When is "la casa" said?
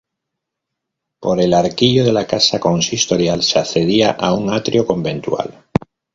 2.11-2.59